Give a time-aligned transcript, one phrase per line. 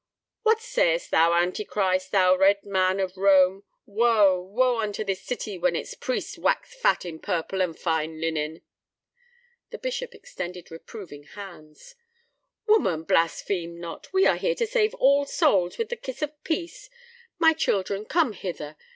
[0.41, 3.65] "What sayest thou, Antichrist, thou Red Man of Rome?
[3.85, 8.63] Woe, woe unto this city when its priests wax fat in purple and fine linen!"
[9.69, 11.93] The bishop extended reproving hands.
[12.65, 14.11] "Woman, blaspheme not!
[14.11, 16.89] We are here to save all souls with the kiss of peace.
[17.37, 18.75] My children, come hither.